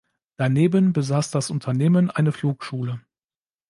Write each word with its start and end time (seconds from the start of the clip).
Daneben 0.35 0.93
besaß 0.93 1.29
das 1.29 1.51
Unternehmen 1.51 2.09
eine 2.09 2.31
Flugschule. 2.31 3.01